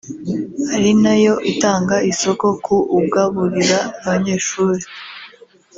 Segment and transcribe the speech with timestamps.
[0.73, 4.83] ari na yo itanga isoko ku ugaburira abanyeshuri